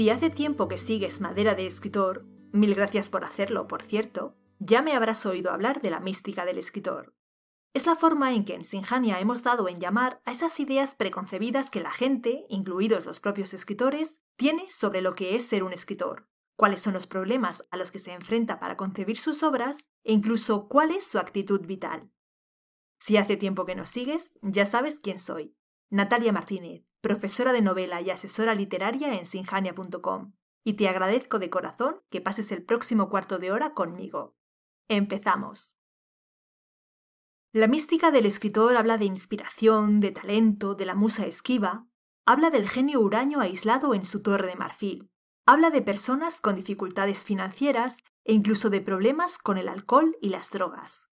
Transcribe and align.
Si 0.00 0.08
hace 0.08 0.30
tiempo 0.30 0.66
que 0.66 0.78
sigues 0.78 1.20
Madera 1.20 1.54
de 1.54 1.66
Escritor, 1.66 2.24
mil 2.52 2.74
gracias 2.74 3.10
por 3.10 3.22
hacerlo, 3.22 3.66
por 3.66 3.82
cierto, 3.82 4.34
ya 4.58 4.80
me 4.80 4.96
habrás 4.96 5.26
oído 5.26 5.50
hablar 5.52 5.82
de 5.82 5.90
la 5.90 6.00
mística 6.00 6.46
del 6.46 6.56
escritor. 6.56 7.14
Es 7.74 7.84
la 7.84 7.96
forma 7.96 8.32
en 8.32 8.46
que 8.46 8.54
en 8.54 8.64
Sinjania 8.64 9.20
hemos 9.20 9.42
dado 9.42 9.68
en 9.68 9.78
llamar 9.78 10.22
a 10.24 10.30
esas 10.32 10.58
ideas 10.58 10.94
preconcebidas 10.94 11.70
que 11.70 11.80
la 11.80 11.90
gente, 11.90 12.46
incluidos 12.48 13.04
los 13.04 13.20
propios 13.20 13.52
escritores, 13.52 14.18
tiene 14.36 14.70
sobre 14.70 15.02
lo 15.02 15.12
que 15.12 15.36
es 15.36 15.44
ser 15.44 15.62
un 15.62 15.74
escritor, 15.74 16.30
cuáles 16.56 16.80
son 16.80 16.94
los 16.94 17.06
problemas 17.06 17.66
a 17.70 17.76
los 17.76 17.90
que 17.90 17.98
se 17.98 18.14
enfrenta 18.14 18.58
para 18.58 18.78
concebir 18.78 19.18
sus 19.18 19.42
obras 19.42 19.84
e 20.02 20.14
incluso 20.14 20.66
cuál 20.68 20.92
es 20.92 21.04
su 21.04 21.18
actitud 21.18 21.60
vital. 21.66 22.10
Si 23.00 23.18
hace 23.18 23.36
tiempo 23.36 23.66
que 23.66 23.74
nos 23.74 23.90
sigues, 23.90 24.30
ya 24.40 24.64
sabes 24.64 24.98
quién 24.98 25.18
soy. 25.18 25.54
Natalia 25.92 26.32
Martínez, 26.32 26.84
profesora 27.00 27.52
de 27.52 27.62
novela 27.62 28.00
y 28.00 28.10
asesora 28.10 28.54
literaria 28.54 29.18
en 29.18 29.26
sinjania.com, 29.26 30.32
y 30.62 30.74
te 30.74 30.88
agradezco 30.88 31.40
de 31.40 31.50
corazón 31.50 32.00
que 32.10 32.20
pases 32.20 32.52
el 32.52 32.64
próximo 32.64 33.08
cuarto 33.08 33.40
de 33.40 33.50
hora 33.50 33.70
conmigo. 33.70 34.36
Empezamos. 34.88 35.76
La 37.52 37.66
mística 37.66 38.12
del 38.12 38.26
escritor 38.26 38.76
habla 38.76 38.98
de 38.98 39.06
inspiración, 39.06 39.98
de 39.98 40.12
talento, 40.12 40.76
de 40.76 40.86
la 40.86 40.94
musa 40.94 41.26
esquiva, 41.26 41.88
habla 42.24 42.50
del 42.50 42.68
genio 42.68 43.00
huraño 43.00 43.40
aislado 43.40 43.92
en 43.92 44.06
su 44.06 44.22
torre 44.22 44.46
de 44.46 44.54
marfil, 44.54 45.10
habla 45.44 45.70
de 45.70 45.82
personas 45.82 46.40
con 46.40 46.54
dificultades 46.54 47.24
financieras 47.24 47.96
e 48.22 48.32
incluso 48.32 48.70
de 48.70 48.80
problemas 48.80 49.38
con 49.38 49.58
el 49.58 49.68
alcohol 49.68 50.16
y 50.20 50.28
las 50.28 50.50
drogas. 50.50 51.08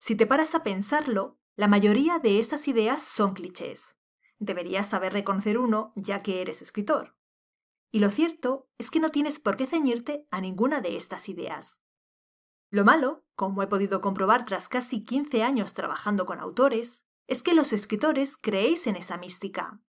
Si 0.00 0.16
te 0.16 0.26
paras 0.26 0.56
a 0.56 0.64
pensarlo, 0.64 1.38
la 1.54 1.68
mayoría 1.68 2.18
de 2.18 2.40
esas 2.40 2.66
ideas 2.66 3.00
son 3.00 3.34
clichés. 3.34 3.97
Deberías 4.38 4.88
saber 4.88 5.12
reconocer 5.12 5.58
uno 5.58 5.92
ya 5.96 6.22
que 6.22 6.40
eres 6.40 6.62
escritor. 6.62 7.16
Y 7.90 8.00
lo 8.00 8.10
cierto 8.10 8.68
es 8.78 8.90
que 8.90 9.00
no 9.00 9.10
tienes 9.10 9.40
por 9.40 9.56
qué 9.56 9.66
ceñirte 9.66 10.26
a 10.30 10.40
ninguna 10.40 10.80
de 10.80 10.96
estas 10.96 11.28
ideas. 11.28 11.82
Lo 12.70 12.84
malo, 12.84 13.24
como 13.34 13.62
he 13.62 13.66
podido 13.66 14.00
comprobar 14.00 14.44
tras 14.44 14.68
casi 14.68 15.04
15 15.04 15.42
años 15.42 15.72
trabajando 15.72 16.26
con 16.26 16.38
autores, 16.38 17.04
es 17.26 17.42
que 17.42 17.54
los 17.54 17.72
escritores 17.72 18.36
creéis 18.36 18.86
en 18.86 18.96
esa 18.96 19.16
mística. 19.16 19.80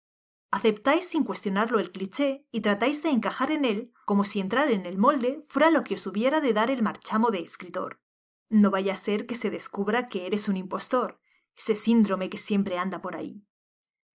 Aceptáis 0.52 1.06
sin 1.06 1.24
cuestionarlo 1.24 1.80
el 1.80 1.92
cliché 1.92 2.46
y 2.52 2.62
tratáis 2.62 3.04
de 3.04 3.10
encajar 3.10 3.52
en 3.52 3.66
él 3.66 3.94
como 4.06 4.24
si 4.24 4.40
entrar 4.40 4.72
en 4.72 4.86
el 4.86 4.98
molde 4.98 5.46
fuera 5.48 5.70
lo 5.70 5.84
que 5.84 5.96
os 5.96 6.08
hubiera 6.08 6.42
de 6.42 6.54
dar 6.54 6.72
el 6.72 6.82
marchamo 6.82 7.32
de 7.32 7.40
escritor. 7.40 8.02
No 8.50 8.72
vaya 8.72 8.94
a 8.94 8.98
ser 8.98 9.28
que 9.28 9.36
se 9.36 9.52
descubra 9.52 10.08
que 10.08 10.26
eres 10.26 10.50
un 10.50 10.58
impostor, 10.58 11.20
ese 11.56 11.76
síndrome 11.76 12.30
que 12.30 12.38
siempre 12.38 12.80
anda 12.80 13.02
por 13.02 13.16
ahí. 13.16 13.44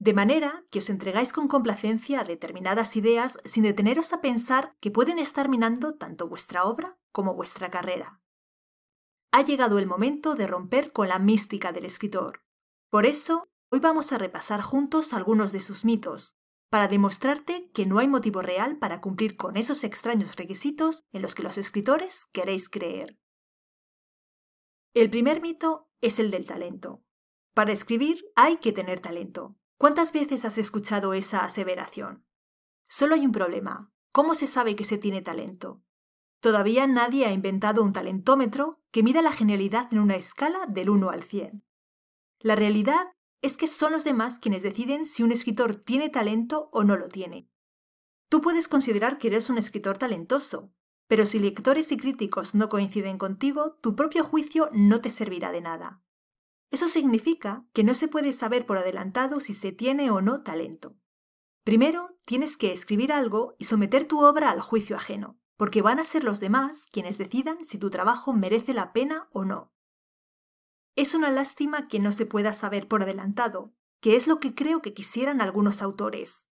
De 0.05 0.13
manera 0.13 0.65
que 0.71 0.81
os 0.81 0.91
entregáis 0.91 1.33
con 1.33 1.49
complacencia 1.49 2.21
a 2.21 2.25
determinadas 2.25 2.95
ideas 3.01 3.39
sin 3.45 3.63
deteneros 3.63 4.13
a 4.13 4.21
pensar 4.21 4.77
que 4.81 4.91
pueden 4.91 5.19
estar 5.19 5.49
minando 5.49 5.95
tanto 6.03 6.29
vuestra 6.29 6.65
obra 6.65 6.99
como 7.11 7.35
vuestra 7.35 7.71
carrera 7.71 8.21
ha 9.35 9.43
llegado 9.43 9.81
el 9.81 9.87
momento 9.89 10.37
de 10.37 10.47
romper 10.47 10.93
con 10.93 11.09
la 11.09 11.19
mística 11.19 11.73
del 11.73 11.87
escritor. 11.87 12.45
Por 12.89 13.05
eso, 13.05 13.49
hoy 13.69 13.81
vamos 13.81 14.13
a 14.13 14.19
repasar 14.19 14.63
juntos 14.63 15.13
algunos 15.13 15.51
de 15.51 15.61
sus 15.61 15.85
mitos, 15.85 16.37
para 16.71 16.87
demostrarte 16.87 17.69
que 17.75 17.85
no 17.85 17.99
hay 17.99 18.07
motivo 18.07 18.43
real 18.43 18.79
para 18.79 19.01
cumplir 19.01 19.37
con 19.37 19.57
esos 19.57 19.83
extraños 19.83 20.37
requisitos 20.37 21.03
en 21.11 21.21
los 21.21 21.35
que 21.35 21.43
los 21.43 21.59
escritores 21.59 22.27
queréis 22.31 22.69
creer. 22.69 23.19
El 24.95 25.11
primer 25.11 25.43
mito 25.43 25.89
es 26.01 26.21
el 26.21 26.31
del 26.31 26.47
talento. 26.47 27.03
Para 27.55 27.73
escribir 27.73 28.25
hay 28.37 28.59
que 28.59 28.71
tener 28.71 29.01
talento. 29.01 29.57
¿Cuántas 29.77 30.13
veces 30.13 30.45
has 30.45 30.59
escuchado 30.59 31.15
esa 31.15 31.45
aseveración? 31.45 32.25
Solo 32.89 33.15
hay 33.15 33.27
un 33.27 33.33
problema. 33.33 33.93
¿Cómo 34.13 34.35
se 34.35 34.47
sabe 34.47 34.77
que 34.77 34.85
se 34.85 34.99
tiene 34.99 35.21
talento? 35.23 35.83
Todavía 36.41 36.87
nadie 36.87 37.27
ha 37.27 37.33
inventado 37.33 37.83
un 37.83 37.93
talentómetro 37.93 38.81
que 38.91 39.03
mida 39.03 39.23
la 39.23 39.33
genialidad 39.33 39.89
en 39.93 39.99
una 39.99 40.15
escala 40.15 40.67
del 40.69 40.91
1 40.91 41.11
al 41.11 41.23
100. 41.25 41.65
La 42.39 42.55
realidad 42.55 43.09
es 43.43 43.57
que 43.57 43.67
son 43.67 43.93
los 43.93 44.05
demás 44.05 44.39
quienes 44.39 44.63
deciden 44.63 45.07
si 45.07 45.23
un 45.23 45.33
escritor 45.33 45.77
tiene 45.77 46.11
talento 46.11 46.69
o 46.73 46.85
no 46.85 46.97
lo 46.97 47.09
tiene. 47.09 47.49
Tú 48.29 48.41
puedes 48.41 48.69
considerar 48.69 49.19
que 49.19 49.29
eres 49.29 49.51
un 49.51 49.59
escritor 49.59 49.99
talentoso, 49.99 50.71
pero 51.09 51.27
si 51.27 51.39
lectores 51.39 51.91
y 51.91 51.97
críticos 51.97 52.55
no 52.55 52.69
coinciden 52.69 53.19
contigo, 53.19 53.79
tu 53.83 53.97
propio 53.97 54.25
juicio 54.25 54.71
no 54.73 55.01
te 55.01 55.11
servirá 55.11 55.51
de 55.51 55.61
nada. 55.61 56.04
Eso 56.75 56.89
significa 56.89 57.65
que 57.73 57.85
no 57.85 57.95
se 57.95 58.09
puede 58.09 58.33
saber 58.33 58.67
por 58.67 58.79
adelantado 58.79 59.39
si 59.39 59.55
se 59.55 59.71
tiene 59.71 60.11
o 60.11 60.21
no 60.21 60.43
talento. 60.43 60.97
Primero, 61.63 62.19
tienes 62.25 62.57
que 62.57 62.73
escribir 62.73 63.13
algo 63.13 63.55
y 63.61 63.67
someter 63.67 64.09
tu 64.09 64.25
obra 64.25 64.51
al 64.51 64.59
juicio 64.59 64.97
ajeno 64.97 65.39
porque 65.57 65.83
van 65.83 66.01
a 66.01 66.05
ser 66.05 66.25
los 66.25 66.41
demás 66.41 66.87
quienes 66.91 67.17
decidan 67.17 67.65
si 67.65 67.79
tu 67.79 67.91
trabajo 67.91 68.33
merece 68.33 68.75
la 68.75 68.93
pena 68.93 69.29
o 69.31 69.45
no. 69.45 69.73
Es 70.97 71.15
una 71.15 71.31
lástima 71.31 71.87
que 71.87 72.01
no 72.01 72.11
se 72.11 72.27
pueda 72.27 72.53
saber 72.53 72.89
por 72.89 73.03
adelantado, 73.03 73.73
que 74.01 74.17
es 74.17 74.27
lo 74.27 74.41
que 74.41 74.57
creo 74.57 74.83
que 74.83 74.95
quisieran 74.95 75.41
algunos 75.41 75.81
autores. 75.81 76.49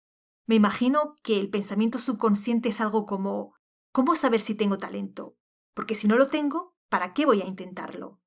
Me 0.47 0.55
imagino 0.55 1.15
que 1.23 1.39
el 1.39 1.49
pensamiento 1.49 1.97
subconsciente 1.97 2.67
es 2.67 2.81
algo 2.81 3.05
como 3.05 3.53
¿cómo 3.93 4.15
saber 4.15 4.41
si 4.41 4.53
tengo 4.53 4.77
talento? 4.77 5.37
Porque 5.73 5.95
si 5.95 6.09
no 6.09 6.17
lo 6.17 6.27
tengo, 6.27 6.75
¿para 6.89 7.13
qué 7.13 7.25
voy 7.25 7.41
a 7.41 7.45
intentarlo? 7.45 8.19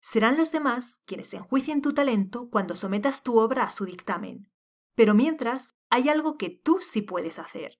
Serán 0.00 0.36
los 0.36 0.50
demás 0.50 1.00
quienes 1.04 1.32
enjuicien 1.34 1.82
tu 1.82 1.92
talento 1.92 2.48
cuando 2.50 2.74
sometas 2.74 3.22
tu 3.22 3.38
obra 3.38 3.64
a 3.64 3.70
su 3.70 3.84
dictamen. 3.84 4.50
Pero 4.94 5.14
mientras, 5.14 5.74
hay 5.90 6.08
algo 6.08 6.36
que 6.36 6.50
tú 6.50 6.78
sí 6.80 7.02
puedes 7.02 7.38
hacer. 7.38 7.78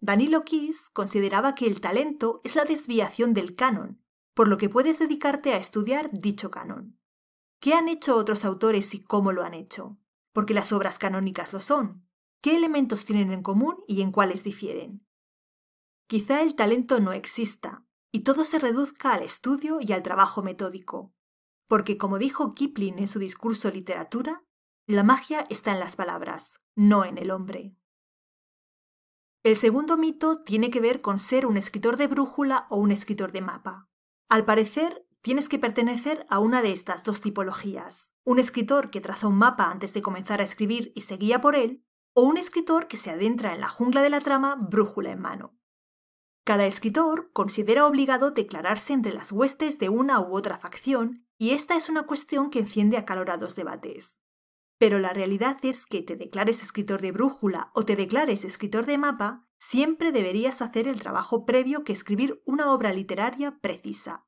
Danilo 0.00 0.44
Kiss 0.44 0.88
consideraba 0.90 1.54
que 1.54 1.66
el 1.66 1.80
talento 1.80 2.40
es 2.44 2.56
la 2.56 2.64
desviación 2.64 3.34
del 3.34 3.54
canon, 3.54 4.02
por 4.34 4.48
lo 4.48 4.56
que 4.56 4.68
puedes 4.68 4.98
dedicarte 4.98 5.52
a 5.52 5.58
estudiar 5.58 6.10
dicho 6.12 6.50
canon. 6.50 6.98
¿Qué 7.60 7.74
han 7.74 7.88
hecho 7.88 8.16
otros 8.16 8.44
autores 8.44 8.94
y 8.94 9.00
cómo 9.00 9.30
lo 9.30 9.44
han 9.44 9.54
hecho? 9.54 9.98
Porque 10.32 10.54
las 10.54 10.72
obras 10.72 10.98
canónicas 10.98 11.52
lo 11.52 11.60
son. 11.60 12.08
¿Qué 12.40 12.56
elementos 12.56 13.04
tienen 13.04 13.30
en 13.30 13.42
común 13.42 13.84
y 13.86 14.02
en 14.02 14.10
cuáles 14.10 14.42
difieren? 14.42 15.06
Quizá 16.08 16.42
el 16.42 16.56
talento 16.56 16.98
no 16.98 17.12
exista, 17.12 17.86
y 18.10 18.20
todo 18.20 18.44
se 18.44 18.58
reduzca 18.58 19.14
al 19.14 19.22
estudio 19.22 19.78
y 19.80 19.92
al 19.92 20.02
trabajo 20.02 20.42
metódico. 20.42 21.14
Porque 21.72 21.96
como 21.96 22.18
dijo 22.18 22.52
Kipling 22.52 22.98
en 22.98 23.08
su 23.08 23.18
discurso 23.18 23.70
Literatura, 23.70 24.44
la 24.86 25.04
magia 25.04 25.46
está 25.48 25.72
en 25.72 25.80
las 25.80 25.96
palabras, 25.96 26.58
no 26.74 27.02
en 27.06 27.16
el 27.16 27.30
hombre. 27.30 27.74
El 29.42 29.56
segundo 29.56 29.96
mito 29.96 30.42
tiene 30.42 30.68
que 30.68 30.82
ver 30.82 31.00
con 31.00 31.18
ser 31.18 31.46
un 31.46 31.56
escritor 31.56 31.96
de 31.96 32.08
brújula 32.08 32.66
o 32.68 32.76
un 32.76 32.90
escritor 32.90 33.32
de 33.32 33.40
mapa. 33.40 33.88
Al 34.28 34.44
parecer, 34.44 35.06
tienes 35.22 35.48
que 35.48 35.58
pertenecer 35.58 36.26
a 36.28 36.40
una 36.40 36.60
de 36.60 36.72
estas 36.72 37.04
dos 37.04 37.22
tipologías. 37.22 38.12
Un 38.22 38.38
escritor 38.38 38.90
que 38.90 39.00
traza 39.00 39.26
un 39.26 39.38
mapa 39.38 39.70
antes 39.70 39.94
de 39.94 40.02
comenzar 40.02 40.42
a 40.42 40.44
escribir 40.44 40.92
y 40.94 41.00
se 41.00 41.16
guía 41.16 41.40
por 41.40 41.56
él, 41.56 41.86
o 42.12 42.20
un 42.24 42.36
escritor 42.36 42.86
que 42.86 42.98
se 42.98 43.12
adentra 43.12 43.54
en 43.54 43.62
la 43.62 43.68
jungla 43.68 44.02
de 44.02 44.10
la 44.10 44.20
trama 44.20 44.56
brújula 44.56 45.10
en 45.10 45.20
mano. 45.20 45.56
Cada 46.44 46.66
escritor 46.66 47.30
considera 47.32 47.86
obligado 47.86 48.32
declararse 48.32 48.92
entre 48.92 49.12
las 49.12 49.30
huestes 49.30 49.78
de 49.78 49.88
una 49.88 50.20
u 50.20 50.34
otra 50.36 50.58
facción, 50.58 51.24
y 51.38 51.50
esta 51.50 51.76
es 51.76 51.88
una 51.88 52.02
cuestión 52.02 52.50
que 52.50 52.60
enciende 52.60 52.96
acalorados 52.96 53.54
debates. 53.54 54.20
Pero 54.78 54.98
la 54.98 55.12
realidad 55.12 55.58
es 55.62 55.86
que 55.86 56.02
te 56.02 56.16
declares 56.16 56.60
escritor 56.62 57.00
de 57.00 57.12
brújula 57.12 57.70
o 57.74 57.84
te 57.84 57.94
declares 57.94 58.44
escritor 58.44 58.86
de 58.86 58.98
mapa, 58.98 59.46
siempre 59.56 60.10
deberías 60.10 60.60
hacer 60.60 60.88
el 60.88 61.00
trabajo 61.00 61.46
previo 61.46 61.84
que 61.84 61.92
escribir 61.92 62.42
una 62.44 62.72
obra 62.72 62.92
literaria 62.92 63.60
precisa. 63.60 64.26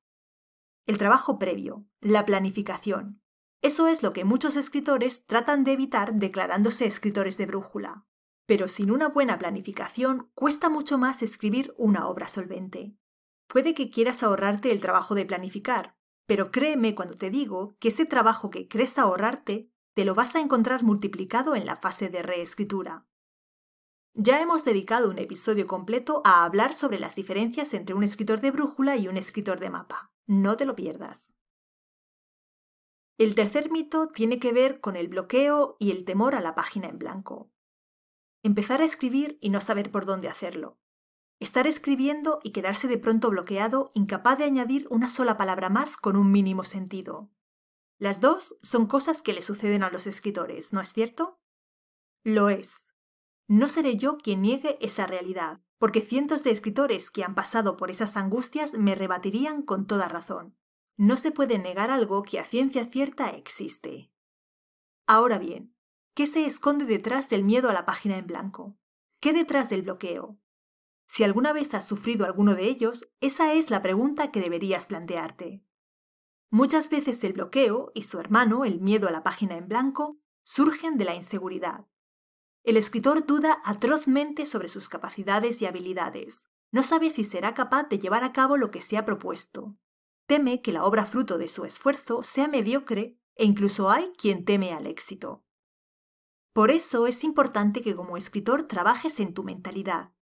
El 0.86 0.98
trabajo 0.98 1.40
previo, 1.40 1.86
la 2.00 2.24
planificación. 2.24 3.20
Eso 3.62 3.88
es 3.88 4.04
lo 4.04 4.12
que 4.12 4.24
muchos 4.24 4.54
escritores 4.54 5.26
tratan 5.26 5.64
de 5.64 5.72
evitar 5.72 6.14
declarándose 6.14 6.86
escritores 6.86 7.36
de 7.36 7.46
brújula. 7.46 8.06
Pero 8.46 8.68
sin 8.68 8.90
una 8.90 9.08
buena 9.08 9.38
planificación 9.38 10.30
cuesta 10.34 10.68
mucho 10.68 10.98
más 10.98 11.22
escribir 11.22 11.74
una 11.78 12.08
obra 12.08 12.28
solvente. 12.28 12.94
Puede 13.46 13.74
que 13.74 13.90
quieras 13.90 14.22
ahorrarte 14.22 14.70
el 14.70 14.80
trabajo 14.80 15.14
de 15.14 15.26
planificar, 15.26 15.96
pero 16.26 16.50
créeme 16.50 16.94
cuando 16.94 17.14
te 17.14 17.30
digo 17.30 17.76
que 17.78 17.88
ese 17.88 18.06
trabajo 18.06 18.50
que 18.50 18.68
crees 18.68 18.98
ahorrarte 18.98 19.70
te 19.94 20.04
lo 20.04 20.14
vas 20.14 20.34
a 20.34 20.40
encontrar 20.40 20.82
multiplicado 20.82 21.54
en 21.54 21.66
la 21.66 21.76
fase 21.76 22.08
de 22.08 22.22
reescritura. 22.22 23.06
Ya 24.14 24.40
hemos 24.40 24.64
dedicado 24.64 25.10
un 25.10 25.18
episodio 25.18 25.66
completo 25.66 26.22
a 26.24 26.44
hablar 26.44 26.72
sobre 26.72 26.98
las 26.98 27.16
diferencias 27.16 27.74
entre 27.74 27.94
un 27.94 28.04
escritor 28.04 28.40
de 28.40 28.50
brújula 28.50 28.96
y 28.96 29.08
un 29.08 29.16
escritor 29.16 29.58
de 29.58 29.70
mapa. 29.70 30.12
No 30.26 30.56
te 30.56 30.66
lo 30.66 30.76
pierdas. 30.76 31.34
El 33.18 33.34
tercer 33.34 33.70
mito 33.70 34.08
tiene 34.08 34.38
que 34.38 34.52
ver 34.52 34.80
con 34.80 34.96
el 34.96 35.08
bloqueo 35.08 35.76
y 35.78 35.90
el 35.90 36.04
temor 36.04 36.34
a 36.34 36.40
la 36.40 36.54
página 36.54 36.88
en 36.88 36.98
blanco. 36.98 37.50
Empezar 38.44 38.82
a 38.82 38.84
escribir 38.84 39.38
y 39.40 39.48
no 39.48 39.62
saber 39.62 39.90
por 39.90 40.04
dónde 40.04 40.28
hacerlo. 40.28 40.78
Estar 41.40 41.66
escribiendo 41.66 42.40
y 42.42 42.52
quedarse 42.52 42.88
de 42.88 42.98
pronto 42.98 43.30
bloqueado, 43.30 43.90
incapaz 43.94 44.36
de 44.36 44.44
añadir 44.44 44.86
una 44.90 45.08
sola 45.08 45.38
palabra 45.38 45.70
más 45.70 45.96
con 45.96 46.14
un 46.14 46.30
mínimo 46.30 46.62
sentido. 46.62 47.30
Las 47.98 48.20
dos 48.20 48.54
son 48.62 48.86
cosas 48.86 49.22
que 49.22 49.32
le 49.32 49.40
suceden 49.40 49.82
a 49.82 49.88
los 49.88 50.06
escritores, 50.06 50.74
¿no 50.74 50.82
es 50.82 50.92
cierto? 50.92 51.40
Lo 52.22 52.50
es. 52.50 52.94
No 53.48 53.66
seré 53.66 53.96
yo 53.96 54.18
quien 54.18 54.42
niegue 54.42 54.76
esa 54.82 55.06
realidad, 55.06 55.62
porque 55.78 56.02
cientos 56.02 56.44
de 56.44 56.50
escritores 56.50 57.10
que 57.10 57.24
han 57.24 57.34
pasado 57.34 57.78
por 57.78 57.90
esas 57.90 58.14
angustias 58.14 58.74
me 58.74 58.94
rebatirían 58.94 59.62
con 59.62 59.86
toda 59.86 60.06
razón. 60.06 60.54
No 60.98 61.16
se 61.16 61.30
puede 61.30 61.58
negar 61.58 61.90
algo 61.90 62.22
que 62.22 62.38
a 62.38 62.44
ciencia 62.44 62.84
cierta 62.84 63.30
existe. 63.30 64.12
Ahora 65.06 65.38
bien, 65.38 65.73
¿qué 66.14 66.26
se 66.26 66.46
esconde 66.46 66.84
detrás 66.84 67.28
del 67.28 67.44
miedo 67.44 67.68
a 67.68 67.72
la 67.72 67.84
página 67.84 68.16
en 68.16 68.26
blanco? 68.26 68.76
¿Qué 69.20 69.32
detrás 69.32 69.68
del 69.68 69.82
bloqueo? 69.82 70.38
Si 71.06 71.24
alguna 71.24 71.52
vez 71.52 71.74
has 71.74 71.86
sufrido 71.86 72.24
alguno 72.24 72.54
de 72.54 72.64
ellos, 72.64 73.08
esa 73.20 73.52
es 73.52 73.70
la 73.70 73.82
pregunta 73.82 74.30
que 74.30 74.40
deberías 74.40 74.86
plantearte. 74.86 75.62
Muchas 76.50 76.88
veces 76.88 77.22
el 77.24 77.32
bloqueo 77.32 77.90
y 77.94 78.02
su 78.02 78.20
hermano, 78.20 78.64
el 78.64 78.80
miedo 78.80 79.08
a 79.08 79.12
la 79.12 79.22
página 79.22 79.56
en 79.56 79.68
blanco, 79.68 80.18
surgen 80.44 80.96
de 80.96 81.04
la 81.04 81.14
inseguridad. 81.14 81.86
El 82.62 82.76
escritor 82.76 83.26
duda 83.26 83.60
atrozmente 83.64 84.46
sobre 84.46 84.68
sus 84.68 84.88
capacidades 84.88 85.60
y 85.60 85.66
habilidades. 85.66 86.46
No 86.70 86.82
sabe 86.82 87.10
si 87.10 87.24
será 87.24 87.54
capaz 87.54 87.88
de 87.88 87.98
llevar 87.98 88.24
a 88.24 88.32
cabo 88.32 88.56
lo 88.56 88.70
que 88.70 88.80
se 88.80 88.96
ha 88.96 89.04
propuesto. 89.04 89.76
Teme 90.26 90.62
que 90.62 90.72
la 90.72 90.84
obra 90.84 91.04
fruto 91.04 91.38
de 91.38 91.48
su 91.48 91.64
esfuerzo 91.64 92.22
sea 92.22 92.48
mediocre 92.48 93.18
e 93.34 93.44
incluso 93.44 93.90
hay 93.90 94.12
quien 94.16 94.44
teme 94.44 94.72
al 94.72 94.86
éxito. 94.86 95.44
Por 96.54 96.70
eso 96.70 97.08
es 97.08 97.24
importante 97.24 97.82
que 97.82 97.96
como 97.96 98.16
escritor 98.16 98.62
trabajes 98.62 99.18
en 99.18 99.34
tu 99.34 99.42
mentalidad, 99.42 100.12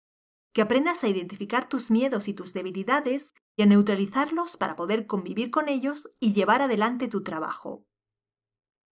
que 0.54 0.62
aprendas 0.62 1.04
a 1.04 1.08
identificar 1.08 1.68
tus 1.68 1.90
miedos 1.90 2.26
y 2.26 2.32
tus 2.32 2.54
debilidades 2.54 3.34
y 3.54 3.62
a 3.62 3.66
neutralizarlos 3.66 4.56
para 4.56 4.74
poder 4.74 5.06
convivir 5.06 5.50
con 5.50 5.68
ellos 5.68 6.10
y 6.20 6.32
llevar 6.32 6.62
adelante 6.62 7.06
tu 7.06 7.22
trabajo. 7.22 7.84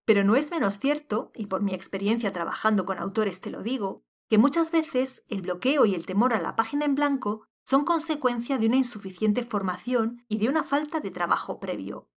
Pero 0.04 0.22
no 0.22 0.36
es 0.36 0.50
menos 0.50 0.78
cierto, 0.78 1.32
y 1.34 1.46
por 1.46 1.62
mi 1.62 1.72
experiencia 1.72 2.30
trabajando 2.30 2.84
con 2.84 2.98
autores 2.98 3.40
te 3.40 3.50
lo 3.50 3.62
digo, 3.62 4.04
que 4.28 4.36
muchas 4.36 4.70
veces 4.70 5.24
el 5.28 5.40
bloqueo 5.40 5.86
y 5.86 5.94
el 5.94 6.04
temor 6.04 6.34
a 6.34 6.42
la 6.42 6.56
página 6.56 6.84
en 6.84 6.94
blanco 6.94 7.46
son 7.64 7.86
consecuencia 7.86 8.58
de 8.58 8.66
una 8.66 8.76
insuficiente 8.76 9.46
formación 9.46 10.26
y 10.28 10.36
de 10.36 10.50
una 10.50 10.62
falta 10.62 11.00
de 11.00 11.10
trabajo 11.10 11.58
previo. 11.58 12.10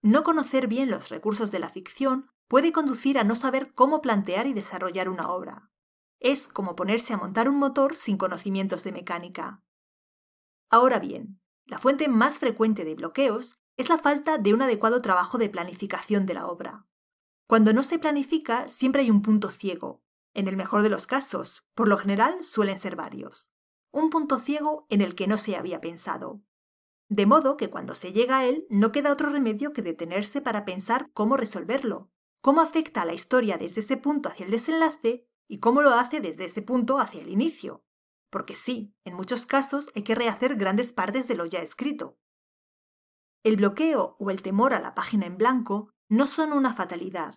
No 0.00 0.24
conocer 0.24 0.66
bien 0.66 0.90
los 0.90 1.10
recursos 1.10 1.50
de 1.50 1.58
la 1.58 1.68
ficción 1.68 2.30
puede 2.50 2.72
conducir 2.72 3.16
a 3.16 3.22
no 3.22 3.36
saber 3.36 3.72
cómo 3.74 4.02
plantear 4.02 4.48
y 4.48 4.54
desarrollar 4.54 5.08
una 5.08 5.30
obra. 5.30 5.70
Es 6.18 6.48
como 6.48 6.74
ponerse 6.74 7.12
a 7.12 7.16
montar 7.16 7.48
un 7.48 7.56
motor 7.56 7.94
sin 7.94 8.16
conocimientos 8.16 8.82
de 8.82 8.90
mecánica. 8.90 9.62
Ahora 10.68 10.98
bien, 10.98 11.40
la 11.64 11.78
fuente 11.78 12.08
más 12.08 12.40
frecuente 12.40 12.84
de 12.84 12.96
bloqueos 12.96 13.60
es 13.76 13.88
la 13.88 13.98
falta 13.98 14.36
de 14.36 14.52
un 14.52 14.62
adecuado 14.62 15.00
trabajo 15.00 15.38
de 15.38 15.48
planificación 15.48 16.26
de 16.26 16.34
la 16.34 16.48
obra. 16.48 16.88
Cuando 17.46 17.72
no 17.72 17.84
se 17.84 18.00
planifica, 18.00 18.68
siempre 18.68 19.02
hay 19.02 19.10
un 19.10 19.22
punto 19.22 19.50
ciego. 19.50 20.02
En 20.34 20.48
el 20.48 20.56
mejor 20.56 20.82
de 20.82 20.90
los 20.90 21.06
casos, 21.06 21.62
por 21.76 21.86
lo 21.86 21.98
general 21.98 22.42
suelen 22.42 22.78
ser 22.78 22.96
varios. 22.96 23.54
Un 23.92 24.10
punto 24.10 24.40
ciego 24.40 24.86
en 24.88 25.02
el 25.02 25.14
que 25.14 25.28
no 25.28 25.38
se 25.38 25.54
había 25.54 25.80
pensado. 25.80 26.42
De 27.08 27.26
modo 27.26 27.56
que 27.56 27.70
cuando 27.70 27.94
se 27.94 28.12
llega 28.12 28.38
a 28.38 28.46
él 28.46 28.66
no 28.70 28.90
queda 28.90 29.12
otro 29.12 29.30
remedio 29.30 29.72
que 29.72 29.82
detenerse 29.82 30.40
para 30.40 30.64
pensar 30.64 31.10
cómo 31.12 31.36
resolverlo, 31.36 32.10
cómo 32.40 32.60
afecta 32.60 33.02
a 33.02 33.04
la 33.04 33.12
historia 33.12 33.58
desde 33.58 33.80
ese 33.80 33.96
punto 33.96 34.28
hacia 34.28 34.46
el 34.46 34.50
desenlace 34.50 35.26
y 35.48 35.58
cómo 35.58 35.82
lo 35.82 35.90
hace 35.90 36.20
desde 36.20 36.44
ese 36.44 36.62
punto 36.62 36.98
hacia 36.98 37.20
el 37.20 37.28
inicio. 37.28 37.84
Porque 38.30 38.54
sí, 38.54 38.94
en 39.04 39.14
muchos 39.14 39.46
casos 39.46 39.90
hay 39.94 40.02
que 40.02 40.14
rehacer 40.14 40.56
grandes 40.56 40.92
partes 40.92 41.26
de 41.26 41.34
lo 41.34 41.46
ya 41.46 41.60
escrito. 41.60 42.18
El 43.42 43.56
bloqueo 43.56 44.16
o 44.18 44.30
el 44.30 44.42
temor 44.42 44.74
a 44.74 44.80
la 44.80 44.94
página 44.94 45.26
en 45.26 45.36
blanco 45.36 45.90
no 46.08 46.26
son 46.26 46.52
una 46.52 46.74
fatalidad, 46.74 47.36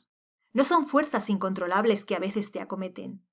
no 0.53 0.63
son 0.63 0.88
fuerzas 0.88 1.29
incontrolables 1.29 2.05
que 2.05 2.15
a 2.15 2.19
veces 2.19 2.51
te 2.51 2.61
acometen. 2.61 3.25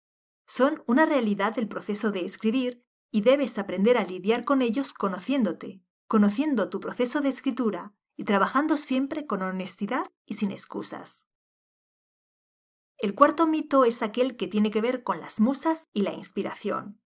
Son 0.47 0.83
una 0.87 1.05
realidad 1.05 1.55
del 1.55 1.69
proceso 1.69 2.11
de 2.11 2.25
escribir 2.25 2.85
y 3.11 3.21
debes 3.21 3.59
aprender 3.59 3.99
a 3.99 4.05
lidiar 4.05 4.45
con 4.45 4.63
ellos 4.63 4.95
conociéndote, 4.95 5.83
conociendo 6.09 6.71
tu 6.71 6.81
proceso 6.81 7.21
de 7.21 7.29
escritura 7.29 7.95
y 8.17 8.25
trabajando 8.25 8.77
siempre 8.77 9.27
con 9.27 9.43
honestidad 9.43 10.05
y 10.27 10.35
sin 10.35 10.51
excusas. 10.51 11.30
El 13.03 13.15
cuarto 13.15 13.47
mito 13.47 13.87
es 13.87 14.03
aquel 14.03 14.37
que 14.37 14.47
tiene 14.47 14.71
que 14.71 14.83
ver 14.83 15.03
con 15.03 15.21
las 15.21 15.41
musas 15.41 15.89
y 15.95 16.03
la 16.03 16.13
inspiración. 16.13 17.01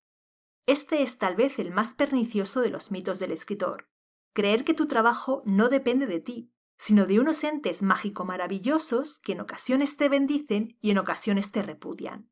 Este 0.67 1.03
es 1.03 1.19
tal 1.19 1.37
vez 1.37 1.61
el 1.61 1.71
más 1.71 1.95
pernicioso 1.95 2.61
de 2.63 2.71
los 2.71 2.91
mitos 2.91 3.21
del 3.21 3.31
escritor. 3.31 3.89
Creer 4.33 4.65
que 4.65 4.75
tu 4.75 4.87
trabajo 4.87 5.43
no 5.47 5.69
depende 5.69 6.09
de 6.09 6.19
ti, 6.19 6.53
sino 6.77 7.07
de 7.07 7.21
unos 7.21 7.45
entes 7.45 7.83
mágico 7.83 8.25
maravillosos 8.25 9.21
que 9.21 9.33
en 9.33 9.41
ocasiones 9.41 9.97
te 9.97 10.09
bendicen 10.09 10.77
y 10.81 10.91
en 10.91 10.99
ocasiones 10.99 11.53
te 11.53 11.63
repudian. 11.63 12.29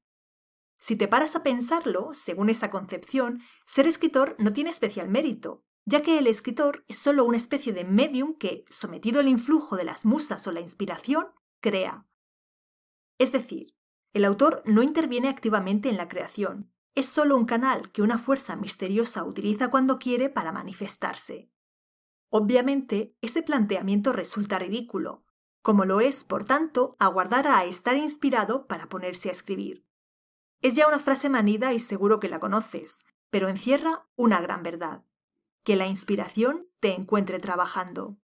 Si 0.80 0.96
te 0.96 1.06
paras 1.06 1.36
a 1.36 1.44
pensarlo, 1.44 2.14
según 2.14 2.50
esa 2.50 2.68
concepción, 2.68 3.42
ser 3.64 3.86
escritor 3.86 4.34
no 4.40 4.52
tiene 4.52 4.70
especial 4.70 5.08
mérito, 5.08 5.62
ya 5.84 6.02
que 6.02 6.18
el 6.18 6.26
escritor 6.26 6.84
es 6.88 6.98
solo 6.98 7.24
una 7.24 7.36
especie 7.36 7.72
de 7.72 7.84
medium 7.84 8.34
que, 8.34 8.64
sometido 8.70 9.20
al 9.20 9.28
influjo 9.28 9.76
de 9.76 9.84
las 9.84 10.04
musas 10.04 10.44
o 10.48 10.50
la 10.50 10.60
inspiración, 10.60 11.28
crea. 11.60 12.08
Es 13.22 13.30
decir, 13.30 13.76
el 14.14 14.24
autor 14.24 14.64
no 14.66 14.82
interviene 14.82 15.28
activamente 15.28 15.88
en 15.88 15.96
la 15.96 16.08
creación, 16.08 16.72
es 16.96 17.06
solo 17.06 17.36
un 17.36 17.44
canal 17.44 17.92
que 17.92 18.02
una 18.02 18.18
fuerza 18.18 18.56
misteriosa 18.56 19.22
utiliza 19.22 19.70
cuando 19.70 20.00
quiere 20.00 20.28
para 20.28 20.50
manifestarse. 20.50 21.48
Obviamente, 22.30 23.14
ese 23.20 23.44
planteamiento 23.44 24.12
resulta 24.12 24.58
ridículo, 24.58 25.24
como 25.62 25.84
lo 25.84 26.00
es, 26.00 26.24
por 26.24 26.42
tanto, 26.42 26.96
aguardar 26.98 27.46
a 27.46 27.64
estar 27.64 27.96
inspirado 27.96 28.66
para 28.66 28.88
ponerse 28.88 29.28
a 29.28 29.32
escribir. 29.32 29.86
Es 30.60 30.74
ya 30.74 30.88
una 30.88 30.98
frase 30.98 31.28
manida 31.28 31.72
y 31.74 31.78
seguro 31.78 32.18
que 32.18 32.28
la 32.28 32.40
conoces, 32.40 32.98
pero 33.30 33.48
encierra 33.48 34.08
una 34.16 34.40
gran 34.40 34.64
verdad, 34.64 35.04
que 35.62 35.76
la 35.76 35.86
inspiración 35.86 36.66
te 36.80 36.92
encuentre 36.92 37.38
trabajando. 37.38 38.18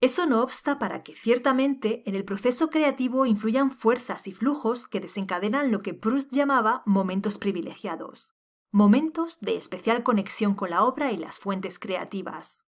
Eso 0.00 0.26
no 0.26 0.42
obsta 0.42 0.78
para 0.78 1.02
que 1.02 1.14
ciertamente 1.14 2.02
en 2.06 2.14
el 2.14 2.24
proceso 2.24 2.68
creativo 2.68 3.26
influyan 3.26 3.70
fuerzas 3.70 4.26
y 4.26 4.34
flujos 4.34 4.86
que 4.86 5.00
desencadenan 5.00 5.70
lo 5.70 5.82
que 5.82 5.94
Proust 5.94 6.30
llamaba 6.30 6.82
momentos 6.84 7.38
privilegiados, 7.38 8.34
momentos 8.70 9.40
de 9.40 9.56
especial 9.56 10.02
conexión 10.02 10.54
con 10.54 10.70
la 10.70 10.84
obra 10.84 11.12
y 11.12 11.16
las 11.16 11.38
fuentes 11.38 11.78
creativas. 11.78 12.64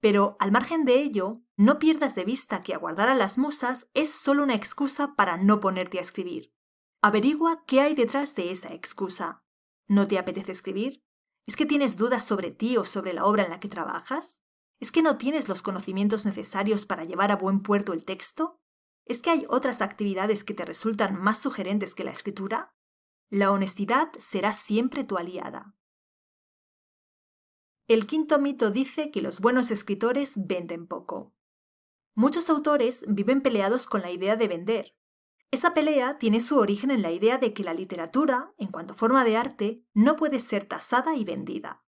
Pero, 0.00 0.36
al 0.40 0.50
margen 0.50 0.84
de 0.84 1.00
ello, 1.00 1.42
no 1.56 1.78
pierdas 1.78 2.16
de 2.16 2.24
vista 2.24 2.60
que 2.60 2.74
aguardar 2.74 3.08
a 3.08 3.14
las 3.14 3.38
musas 3.38 3.86
es 3.94 4.10
solo 4.10 4.42
una 4.42 4.56
excusa 4.56 5.14
para 5.14 5.36
no 5.36 5.60
ponerte 5.60 5.98
a 5.98 6.00
escribir. 6.00 6.52
Averigua 7.00 7.64
qué 7.66 7.80
hay 7.80 7.94
detrás 7.94 8.34
de 8.34 8.50
esa 8.50 8.74
excusa. 8.74 9.44
¿No 9.88 10.08
te 10.08 10.18
apetece 10.18 10.50
escribir? 10.52 11.04
¿Es 11.46 11.56
que 11.56 11.66
tienes 11.66 11.96
dudas 11.96 12.24
sobre 12.24 12.50
ti 12.50 12.76
o 12.76 12.84
sobre 12.84 13.12
la 13.12 13.24
obra 13.24 13.44
en 13.44 13.50
la 13.50 13.60
que 13.60 13.68
trabajas? 13.68 14.41
¿Es 14.82 14.90
que 14.90 15.00
no 15.00 15.16
tienes 15.16 15.48
los 15.48 15.62
conocimientos 15.62 16.26
necesarios 16.26 16.86
para 16.86 17.04
llevar 17.04 17.30
a 17.30 17.36
buen 17.36 17.62
puerto 17.62 17.92
el 17.92 18.04
texto? 18.04 18.60
¿Es 19.04 19.22
que 19.22 19.30
hay 19.30 19.46
otras 19.48 19.80
actividades 19.80 20.42
que 20.42 20.54
te 20.54 20.64
resultan 20.64 21.16
más 21.20 21.38
sugerentes 21.38 21.94
que 21.94 22.02
la 22.02 22.10
escritura? 22.10 22.74
La 23.30 23.52
honestidad 23.52 24.10
será 24.18 24.52
siempre 24.52 25.04
tu 25.04 25.18
aliada. 25.18 25.76
El 27.86 28.08
quinto 28.08 28.40
mito 28.40 28.72
dice 28.72 29.12
que 29.12 29.22
los 29.22 29.38
buenos 29.38 29.70
escritores 29.70 30.32
venden 30.34 30.88
poco. 30.88 31.32
Muchos 32.16 32.50
autores 32.50 33.04
viven 33.06 33.40
peleados 33.40 33.86
con 33.86 34.02
la 34.02 34.10
idea 34.10 34.34
de 34.34 34.48
vender. 34.48 34.96
Esa 35.52 35.74
pelea 35.74 36.18
tiene 36.18 36.40
su 36.40 36.58
origen 36.58 36.90
en 36.90 37.02
la 37.02 37.12
idea 37.12 37.38
de 37.38 37.54
que 37.54 37.62
la 37.62 37.72
literatura, 37.72 38.52
en 38.58 38.72
cuanto 38.72 38.94
forma 38.94 39.22
de 39.22 39.36
arte, 39.36 39.84
no 39.94 40.16
puede 40.16 40.40
ser 40.40 40.64
tasada 40.64 41.14
y 41.14 41.22
vendida. 41.22 41.84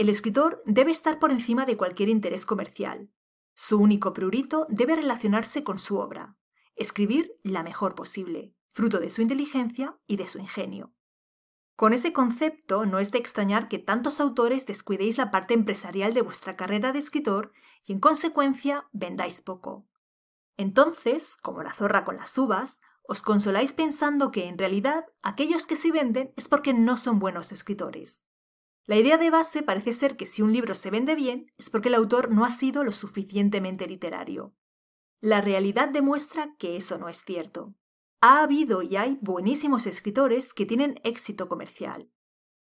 El 0.00 0.08
escritor 0.08 0.62
debe 0.64 0.92
estar 0.92 1.18
por 1.18 1.30
encima 1.30 1.66
de 1.66 1.76
cualquier 1.76 2.08
interés 2.08 2.46
comercial. 2.46 3.10
Su 3.52 3.78
único 3.78 4.14
prurito 4.14 4.66
debe 4.70 4.96
relacionarse 4.96 5.62
con 5.62 5.78
su 5.78 5.98
obra, 5.98 6.38
escribir 6.74 7.38
la 7.42 7.62
mejor 7.62 7.94
posible, 7.94 8.54
fruto 8.70 8.98
de 8.98 9.10
su 9.10 9.20
inteligencia 9.20 9.98
y 10.06 10.16
de 10.16 10.26
su 10.26 10.38
ingenio. 10.38 10.94
Con 11.76 11.92
ese 11.92 12.14
concepto 12.14 12.86
no 12.86 12.98
es 12.98 13.10
de 13.10 13.18
extrañar 13.18 13.68
que 13.68 13.78
tantos 13.78 14.20
autores 14.20 14.64
descuidéis 14.64 15.18
la 15.18 15.30
parte 15.30 15.52
empresarial 15.52 16.14
de 16.14 16.22
vuestra 16.22 16.56
carrera 16.56 16.92
de 16.92 16.98
escritor 16.98 17.52
y 17.84 17.92
en 17.92 18.00
consecuencia 18.00 18.88
vendáis 18.92 19.42
poco. 19.42 19.86
Entonces, 20.56 21.36
como 21.42 21.62
la 21.62 21.74
zorra 21.74 22.06
con 22.06 22.16
las 22.16 22.38
uvas, 22.38 22.80
os 23.02 23.20
consoláis 23.20 23.74
pensando 23.74 24.30
que 24.30 24.48
en 24.48 24.56
realidad 24.56 25.04
aquellos 25.20 25.66
que 25.66 25.76
sí 25.76 25.90
venden 25.90 26.32
es 26.38 26.48
porque 26.48 26.72
no 26.72 26.96
son 26.96 27.18
buenos 27.18 27.52
escritores. 27.52 28.24
La 28.90 28.96
idea 28.96 29.18
de 29.18 29.30
base 29.30 29.62
parece 29.62 29.92
ser 29.92 30.16
que 30.16 30.26
si 30.26 30.42
un 30.42 30.52
libro 30.52 30.74
se 30.74 30.90
vende 30.90 31.14
bien 31.14 31.52
es 31.56 31.70
porque 31.70 31.86
el 31.86 31.94
autor 31.94 32.32
no 32.32 32.44
ha 32.44 32.50
sido 32.50 32.82
lo 32.82 32.90
suficientemente 32.90 33.86
literario. 33.86 34.52
La 35.20 35.40
realidad 35.40 35.90
demuestra 35.90 36.56
que 36.58 36.76
eso 36.76 36.98
no 36.98 37.08
es 37.08 37.22
cierto. 37.24 37.76
Ha 38.20 38.42
habido 38.42 38.82
y 38.82 38.96
hay 38.96 39.16
buenísimos 39.20 39.86
escritores 39.86 40.52
que 40.54 40.66
tienen 40.66 41.00
éxito 41.04 41.48
comercial. 41.48 42.10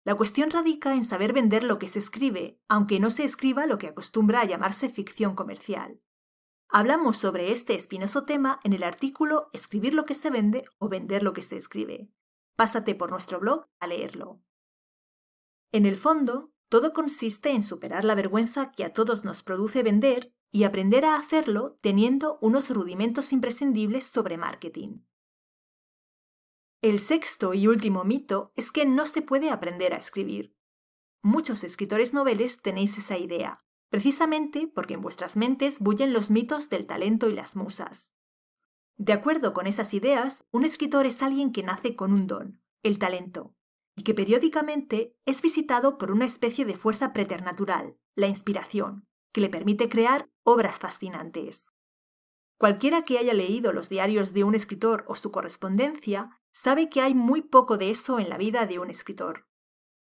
La 0.04 0.16
cuestión 0.16 0.52
radica 0.52 0.96
en 0.96 1.06
saber 1.06 1.32
vender 1.32 1.64
lo 1.64 1.80
que 1.80 1.88
se 1.88 2.00
escribe, 2.00 2.60
aunque 2.68 3.00
no 3.00 3.10
se 3.10 3.24
escriba 3.24 3.66
lo 3.66 3.78
que 3.78 3.88
acostumbra 3.88 4.42
a 4.42 4.46
llamarse 4.46 4.90
ficción 4.90 5.34
comercial. 5.34 6.02
Hablamos 6.68 7.16
sobre 7.16 7.54
este 7.54 7.74
espinoso 7.74 8.26
tema 8.26 8.60
en 8.66 8.74
el 8.74 8.84
artículo 8.84 9.50
Escribir 9.54 9.94
lo 9.94 10.04
que 10.04 10.16
se 10.16 10.30
vende 10.30 10.66
o 10.78 10.90
vender 10.90 11.24
lo 11.24 11.32
que 11.32 11.42
se 11.42 11.56
escribe. 11.56 12.10
pásate 12.58 12.96
por 12.96 13.12
nuestro 13.12 13.40
blog 13.40 13.70
a 13.80 13.88
leerlo. 13.88 14.42
En 15.72 15.86
el 15.86 15.96
fondo, 15.96 16.52
todo 16.70 16.94
consiste 16.94 17.52
en 17.52 17.64
superar 17.64 18.06
la 18.06 18.16
vergüenza 18.16 18.72
que 18.72 18.84
a 18.84 18.94
todos 18.94 19.24
nos 19.24 19.44
produce 19.44 19.84
vender 19.84 20.34
y 20.52 20.64
aprender 20.64 21.06
a 21.06 21.16
hacerlo 21.16 21.78
teniendo 21.82 22.38
unos 22.42 22.70
rudimentos 22.70 23.32
imprescindibles 23.32 24.06
sobre 24.06 24.38
marketing. 24.38 25.00
El 26.82 27.00
sexto 27.00 27.54
y 27.54 27.68
último 27.68 28.04
mito 28.04 28.52
es 28.56 28.72
que 28.72 28.86
no 28.86 29.06
se 29.06 29.22
puede 29.22 29.50
aprender 29.50 29.94
a 29.94 29.98
escribir. 29.98 30.56
Muchos 31.22 31.64
escritores 31.64 32.14
noveles 32.14 32.62
tenéis 32.62 32.98
esa 32.98 33.18
idea, 33.18 33.64
precisamente 33.90 34.68
porque 34.68 34.96
en 34.96 35.02
vuestras 35.02 35.38
mentes 35.38 35.80
bullen 35.80 36.12
los 36.12 36.30
mitos 36.30 36.70
del 36.70 36.88
talento 36.88 37.30
y 37.30 37.34
las 37.34 37.56
musas. 37.56 38.14
De 38.98 39.14
acuerdo 39.14 39.54
con 39.54 39.68
esas 39.68 39.94
ideas, 39.94 40.46
un 40.52 40.66
escritor 40.66 41.06
es 41.06 41.22
alguien 41.22 41.52
que 41.52 41.64
nace 41.64 41.96
con 41.96 42.12
un 42.12 42.28
don, 42.28 42.62
el 42.82 42.98
talento, 42.98 43.56
y 43.96 44.04
que 44.04 44.14
periódicamente 44.14 45.16
es 45.26 45.42
visitado 45.42 45.98
por 45.98 46.12
una 46.12 46.26
especie 46.26 46.66
de 46.66 46.76
fuerza 46.76 47.14
preternatural, 47.14 47.98
la 48.16 48.28
inspiración, 48.28 49.08
que 49.32 49.42
le 49.42 49.50
permite 49.50 49.90
crear 49.90 50.30
obras 50.44 50.80
fascinantes. 50.80 51.72
Cualquiera 52.58 53.04
que 53.04 53.18
haya 53.18 53.34
leído 53.34 53.74
los 53.74 53.90
diarios 53.90 54.34
de 54.34 54.44
un 54.44 54.54
escritor 54.54 55.04
o 55.08 55.16
su 55.16 55.32
correspondencia 55.32 56.40
sabe 56.52 56.90
que 56.90 57.02
hay 57.02 57.16
muy 57.16 57.42
poco 57.42 57.78
de 57.78 57.90
eso 57.90 58.20
en 58.20 58.30
la 58.30 58.38
vida 58.38 58.66
de 58.68 58.78
un 58.80 58.90
escritor. 58.90 59.48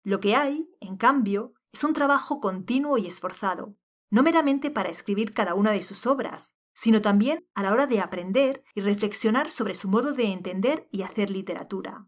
Lo 0.04 0.20
que 0.20 0.36
hay, 0.36 0.70
en 0.80 0.98
cambio, 0.98 1.54
es 1.72 1.84
un 1.84 1.94
trabajo 1.94 2.40
continuo 2.40 2.98
y 2.98 3.08
esforzado, 3.08 3.76
no 4.10 4.24
meramente 4.24 4.72
para 4.72 4.90
escribir 4.90 5.34
cada 5.34 5.54
una 5.54 5.72
de 5.72 5.82
sus 5.82 6.06
obras, 6.06 6.56
sino 6.74 7.02
también 7.02 7.48
a 7.54 7.64
la 7.64 7.72
hora 7.72 7.88
de 7.88 8.00
aprender 8.00 8.64
y 8.74 8.82
reflexionar 8.82 9.52
sobre 9.52 9.76
su 9.76 9.88
modo 9.88 10.14
de 10.14 10.32
entender 10.32 10.88
y 10.92 11.04
hacer 11.04 11.30
literatura. 11.30 12.08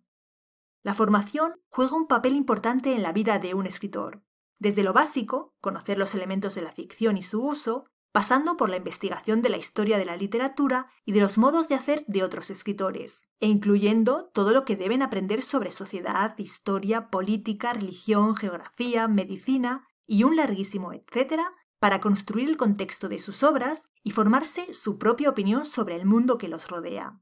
La 0.84 0.96
formación 0.96 1.54
juega 1.70 1.96
un 1.96 2.08
papel 2.08 2.36
importante 2.36 2.96
en 2.96 3.04
la 3.04 3.14
vida 3.14 3.38
de 3.38 3.54
un 3.54 3.68
escritor, 3.68 4.24
desde 4.58 4.84
lo 4.84 4.94
básico, 4.94 5.56
conocer 5.62 5.98
los 5.98 6.16
elementos 6.16 6.56
de 6.56 6.62
la 6.62 6.72
ficción 6.72 7.18
y 7.18 7.24
su 7.24 7.44
uso, 7.44 7.86
pasando 8.12 8.58
por 8.58 8.70
la 8.70 8.78
investigación 8.78 9.42
de 9.42 9.50
la 9.50 9.58
historia 9.58 9.98
de 9.98 10.06
la 10.06 10.18
literatura 10.18 10.88
y 11.06 11.14
de 11.14 11.22
los 11.22 11.38
modos 11.38 11.70
de 11.70 11.76
hacer 11.76 12.04
de 12.08 12.24
otros 12.24 12.50
escritores, 12.50 13.28
e 13.40 13.48
incluyendo 13.48 14.30
todo 14.34 14.52
lo 14.52 14.66
que 14.66 14.76
deben 14.76 15.02
aprender 15.02 15.44
sobre 15.44 15.72
sociedad, 15.72 16.38
historia, 16.38 17.10
política, 17.10 17.74
religión, 17.74 18.36
geografía, 18.36 19.08
medicina 19.08 19.88
y 20.06 20.24
un 20.24 20.36
larguísimo 20.36 20.94
etcétera 20.94 21.52
para 21.80 22.02
construir 22.02 22.50
el 22.50 22.58
contexto 22.58 23.08
de 23.10 23.20
sus 23.20 23.44
obras 23.44 23.84
y 24.04 24.12
formarse 24.12 24.74
su 24.74 24.98
propia 24.98 25.30
opinión 25.30 25.66
sobre 25.66 25.96
el 25.96 26.06
mundo 26.06 26.38
que 26.38 26.50
los 26.50 26.68
rodea. 26.68 27.20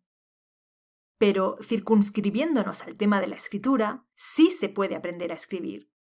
Pero 1.20 1.58
circunscribiéndonos 1.62 2.88
al 2.88 2.98
tema 2.98 3.22
de 3.22 3.28
la 3.28 3.36
escritura, 3.36 4.06
sí 4.16 4.50
se 4.50 4.70
puede 4.70 4.96
aprender 4.96 5.32
a 5.32 5.36
escribir. 5.36 5.92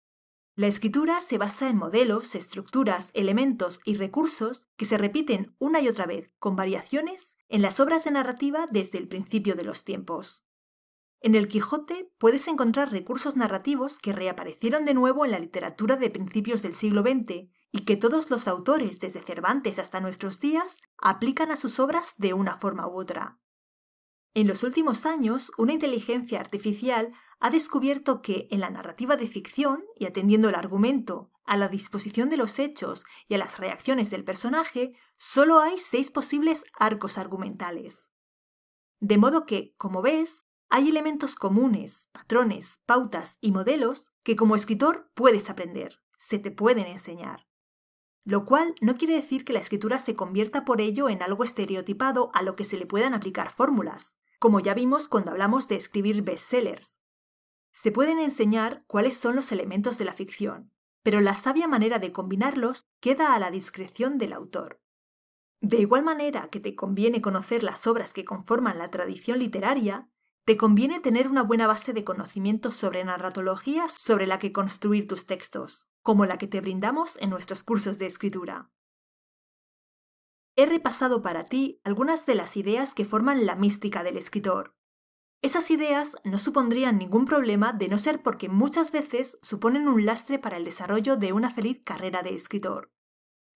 La 0.56 0.68
escritura 0.68 1.22
se 1.22 1.38
basa 1.38 1.70
en 1.70 1.78
modelos, 1.78 2.36
estructuras, 2.36 3.10
elementos 3.14 3.80
y 3.86 3.96
recursos 3.96 4.68
que 4.76 4.86
se 4.86 4.98
repiten 4.98 5.56
una 5.60 5.82
y 5.82 5.88
otra 5.88 6.06
vez, 6.06 6.34
con 6.40 6.56
variaciones, 6.56 7.38
en 7.48 7.62
las 7.62 7.80
obras 7.80 8.04
de 8.04 8.12
narrativa 8.12 8.66
desde 8.72 8.98
el 8.98 9.08
principio 9.08 9.56
de 9.56 9.64
los 9.64 9.84
tiempos. 9.84 10.46
En 11.22 11.36
el 11.36 11.50
Quijote 11.50 12.12
puedes 12.18 12.48
encontrar 12.48 12.92
recursos 12.92 13.36
narrativos 13.36 14.00
que 14.00 14.14
reaparecieron 14.14 14.86
de 14.86 14.94
nuevo 14.94 15.26
en 15.26 15.32
la 15.32 15.40
literatura 15.40 15.98
de 15.98 16.10
principios 16.10 16.62
del 16.62 16.74
siglo 16.74 17.02
XX 17.02 17.50
y 17.72 17.86
que 17.86 17.98
todos 17.98 18.30
los 18.30 18.48
autores, 18.48 19.00
desde 19.00 19.22
Cervantes 19.22 19.80
hasta 19.80 20.00
nuestros 20.00 20.40
días, 20.40 20.78
aplican 20.98 21.52
a 21.52 21.58
sus 21.58 21.80
obras 21.80 22.16
de 22.18 22.34
una 22.34 22.58
forma 22.58 22.88
u 22.88 23.00
otra. 23.00 23.38
En 24.34 24.48
los 24.48 24.64
últimos 24.64 25.06
años, 25.06 25.52
una 25.58 25.74
inteligencia 25.74 26.40
artificial 26.40 27.14
ha 27.40 27.50
descubierto 27.50 28.22
que 28.22 28.48
en 28.52 28.60
la 28.60 28.70
narrativa 28.70 29.16
de 29.16 29.28
ficción, 29.28 29.84
y 29.98 30.06
atendiendo 30.06 30.50
el 30.50 30.56
argumento, 30.56 31.32
a 31.46 31.58
la 31.58 31.68
disposición 31.68 32.30
de 32.30 32.38
los 32.38 32.60
hechos 32.60 33.06
y 33.28 33.34
a 33.34 33.40
las 33.40 33.58
reacciones 33.58 34.12
del 34.12 34.24
personaje, 34.24 34.92
solo 35.18 35.60
hay 35.60 35.80
seis 35.80 36.12
posibles 36.12 36.64
arcos 36.78 37.18
argumentales. 37.18 38.10
De 39.00 39.18
modo 39.18 39.46
que, 39.48 39.74
como 39.78 40.04
ves, 40.04 40.46
hay 40.70 40.90
elementos 40.90 41.36
comunes, 41.36 42.10
patrones, 42.12 42.80
pautas 42.86 43.38
y 43.42 43.52
modelos 43.52 44.12
que 44.22 44.36
como 44.36 44.56
escritor 44.56 45.10
puedes 45.16 45.50
aprender, 45.50 46.04
se 46.18 46.38
te 46.38 46.52
pueden 46.52 46.86
enseñar. 46.86 47.48
Lo 48.26 48.46
cual 48.46 48.76
no 48.80 48.96
quiere 48.96 49.16
decir 49.16 49.44
que 49.44 49.54
la 49.54 49.60
escritura 49.60 49.98
se 49.98 50.16
convierta 50.16 50.66
por 50.66 50.82
ello 50.82 51.10
en 51.10 51.24
algo 51.24 51.44
estereotipado 51.44 52.30
a 52.36 52.44
lo 52.44 52.56
que 52.56 52.64
se 52.64 52.78
le 52.78 52.86
puedan 52.86 53.16
aplicar 53.16 53.50
fórmulas, 53.50 54.19
como 54.40 54.60
ya 54.60 54.74
vimos 54.74 55.08
cuando 55.08 55.32
hablamos 55.32 55.68
de 55.68 55.76
escribir 55.76 56.24
bestsellers. 56.24 57.00
Se 57.72 57.92
pueden 57.92 58.20
enseñar 58.20 58.84
cuáles 58.88 59.18
son 59.18 59.36
los 59.36 59.52
elementos 59.52 59.98
de 59.98 60.06
la 60.06 60.14
ficción, 60.14 60.72
pero 61.04 61.22
la 61.22 61.36
sabia 61.36 61.68
manera 61.68 62.00
de 62.00 62.12
combinarlos 62.12 62.86
queda 63.00 63.36
a 63.36 63.40
la 63.40 63.52
discreción 63.52 64.18
del 64.18 64.34
autor. 64.34 64.82
De 65.62 65.78
igual 65.78 66.04
manera 66.04 66.50
que 66.50 66.60
te 66.60 66.76
conviene 66.76 67.22
conocer 67.22 67.64
las 67.64 67.86
obras 67.86 68.14
que 68.14 68.26
conforman 68.26 68.78
la 68.78 68.88
tradición 68.88 69.40
literaria, 69.40 70.10
te 70.46 70.58
conviene 70.58 71.00
tener 71.00 71.28
una 71.28 71.44
buena 71.44 71.68
base 71.68 71.94
de 71.94 72.04
conocimientos 72.04 72.76
sobre 72.76 73.04
narratología 73.04 73.88
sobre 73.88 74.26
la 74.26 74.40
que 74.40 74.54
construir 74.54 75.06
tus 75.08 75.26
textos, 75.26 75.90
como 76.02 76.26
la 76.26 76.38
que 76.38 76.48
te 76.48 76.62
brindamos 76.62 77.18
en 77.22 77.30
nuestros 77.30 77.64
cursos 77.64 78.00
de 78.00 78.08
escritura. 78.08 78.72
He 80.60 80.66
repasado 80.66 81.22
para 81.22 81.46
ti 81.46 81.80
algunas 81.86 82.26
de 82.26 82.36
las 82.36 82.58
ideas 82.58 82.94
que 82.94 83.06
forman 83.06 83.46
la 83.46 83.56
mística 83.56 84.04
del 84.04 84.18
escritor, 84.18 84.76
esas 85.42 85.72
ideas 85.72 86.18
no 86.26 86.38
supondrían 86.38 86.98
ningún 86.98 87.24
problema 87.24 87.72
de 87.72 87.88
no 87.88 87.98
ser 87.98 88.22
porque 88.22 88.50
muchas 88.50 88.92
veces 88.92 89.38
suponen 89.42 89.88
un 89.88 90.06
lastre 90.06 90.38
para 90.38 90.58
el 90.58 90.66
desarrollo 90.66 91.16
de 91.16 91.32
una 91.32 91.50
feliz 91.50 91.82
carrera 91.86 92.24
de 92.24 92.34
escritor. 92.34 92.92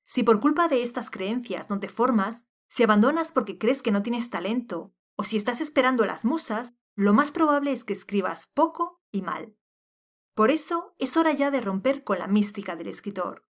Si 0.03 0.23
por 0.23 0.39
culpa 0.39 0.69
de 0.69 0.81
estas 0.81 1.09
creencias 1.09 1.69
no 1.69 1.81
te 1.81 1.89
formas, 1.89 2.47
si 2.69 2.83
abandonas 2.83 3.33
porque 3.33 3.57
crees 3.57 3.81
que 3.81 3.91
no 3.91 4.01
tienes 4.01 4.29
talento, 4.29 4.93
o 5.17 5.25
si 5.25 5.35
estás 5.35 5.59
esperando 5.59 6.05
las 6.05 6.23
musas, 6.23 6.73
lo 6.95 7.13
más 7.13 7.33
probable 7.33 7.73
es 7.73 7.83
que 7.83 7.93
escribas 7.93 8.47
poco 8.47 9.01
y 9.11 9.21
mal. 9.21 9.57
Por 10.35 10.51
eso 10.51 10.95
es 10.99 11.17
hora 11.17 11.33
ya 11.33 11.51
de 11.51 11.59
romper 11.59 12.05
con 12.05 12.17
la 12.17 12.27
mística 12.27 12.77
del 12.77 12.87
escritor. 12.87 13.45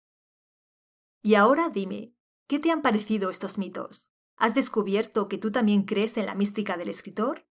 Y 1.21 1.35
ahora 1.35 1.67
dime, 1.67 2.15
¿qué 2.51 2.59
te 2.59 2.69
han 2.69 2.81
parecido 2.81 3.29
estos 3.29 3.57
mitos? 3.57 4.11
¿Has 4.35 4.53
descubierto 4.53 5.29
que 5.29 5.37
tú 5.37 5.53
también 5.53 5.83
crees 5.83 6.17
en 6.17 6.25
la 6.25 6.35
mística 6.35 6.75
del 6.75 6.89
escritor? 6.89 7.47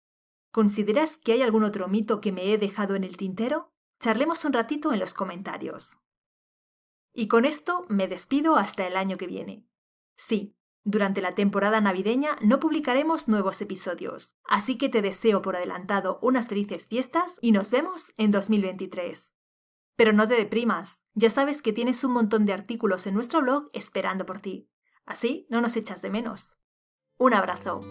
¿Consideras 0.49 1.17
que 1.17 1.33
hay 1.33 1.43
algún 1.43 1.63
otro 1.63 1.87
mito 1.87 2.19
que 2.19 2.31
me 2.31 2.51
he 2.51 2.57
dejado 2.57 2.95
en 2.95 3.03
el 3.03 3.15
tintero? 3.15 3.71
Charlemos 3.99 4.43
un 4.43 4.53
ratito 4.53 4.91
en 4.93 4.99
los 4.99 5.13
comentarios. 5.13 5.99
Y 7.13 7.27
con 7.27 7.45
esto 7.45 7.85
me 7.89 8.07
despido 8.07 8.55
hasta 8.55 8.87
el 8.87 8.97
año 8.97 9.17
que 9.17 9.27
viene. 9.27 9.67
Sí, 10.15 10.57
durante 10.83 11.21
la 11.21 11.35
temporada 11.35 11.79
navideña 11.79 12.35
no 12.41 12.59
publicaremos 12.59 13.27
nuevos 13.27 13.61
episodios, 13.61 14.35
así 14.45 14.79
que 14.79 14.89
te 14.89 15.03
deseo 15.03 15.43
por 15.43 15.57
adelantado 15.57 16.17
unas 16.23 16.47
felices 16.47 16.87
fiestas 16.87 17.37
y 17.39 17.51
nos 17.51 17.69
vemos 17.69 18.15
en 18.17 18.31
2023. 18.31 19.35
Pero 19.95 20.11
no 20.11 20.27
te 20.27 20.33
deprimas, 20.33 21.03
ya 21.13 21.29
sabes 21.29 21.61
que 21.61 21.71
tienes 21.71 22.03
un 22.03 22.13
montón 22.13 22.47
de 22.47 22.53
artículos 22.53 23.05
en 23.05 23.13
nuestro 23.13 23.41
blog 23.41 23.69
esperando 23.73 24.25
por 24.25 24.39
ti. 24.39 24.71
Así 25.07 25.47
no 25.49 25.61
nos 25.61 25.75
echas 25.75 26.01
de 26.03 26.11
menos. 26.11 26.59
Un 27.17 27.33
abrazo. 27.33 27.81